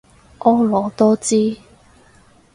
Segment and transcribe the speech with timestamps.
[0.39, 1.57] 婀娜多姿